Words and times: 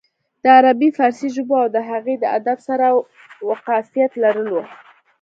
د 0.43 0.45
عربي 0.57 0.89
فارسي 0.97 1.29
ژبو 1.35 1.53
او 1.63 1.67
د 1.75 1.77
هغې 1.89 2.15
د 2.19 2.25
ادب 2.37 2.57
سره 2.67 2.85
واقفيت 3.49 4.11
لرلو 4.23 4.61